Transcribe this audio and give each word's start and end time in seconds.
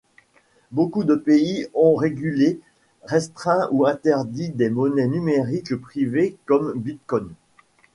Beaucoup 0.71 1.03
de 1.03 1.13
pays 1.13 1.67
ont 1.75 1.93
régulé, 1.93 2.59
restreint 3.03 3.69
ou 3.71 3.85
interdit 3.85 4.49
des 4.49 4.71
monnaies 4.71 5.05
numériques 5.05 5.75
privées 5.75 6.37
comme 6.47 6.73
Bitcoin. 6.75 7.29